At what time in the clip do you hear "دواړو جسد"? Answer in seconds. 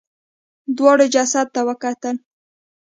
0.77-1.47